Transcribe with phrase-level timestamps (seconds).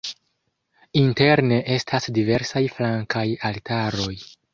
[1.01, 4.17] Interne estas diversaj flankaj altaroj.